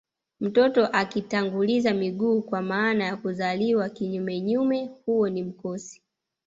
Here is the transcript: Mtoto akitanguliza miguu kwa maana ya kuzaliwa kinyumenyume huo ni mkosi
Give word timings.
Mtoto 0.39 0.85
akitanguliza 0.87 1.93
miguu 1.93 2.41
kwa 2.41 2.61
maana 2.61 3.03
ya 3.05 3.17
kuzaliwa 3.17 3.89
kinyumenyume 3.89 4.89
huo 5.05 5.29
ni 5.29 5.43
mkosi 5.43 6.01